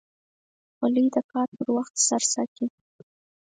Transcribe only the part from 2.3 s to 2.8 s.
ساتي.